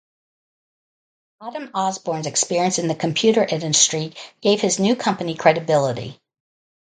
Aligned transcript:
Adam 1.43 1.69
Osborne's 1.75 2.25
experience 2.25 2.79
in 2.79 2.87
the 2.87 2.95
computer 2.95 3.45
industry 3.45 4.13
gave 4.41 4.59
his 4.59 4.79
new 4.79 4.95
company 4.95 5.35
credibility. 5.35 6.19